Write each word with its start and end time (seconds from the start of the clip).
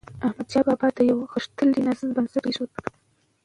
احمدشاه 0.25 0.65
بابا 0.67 0.87
د 0.97 0.99
یو 1.11 1.17
غښتلي 1.33 1.79
نظام 1.87 2.09
بنسټ 2.15 2.43
کېښود. 2.45 2.71